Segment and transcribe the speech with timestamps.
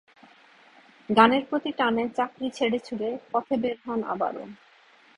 [1.09, 4.45] গানের প্রতি টানে চাকরি ছেড়ে-ছুড়ে পথে বের হন আবারও।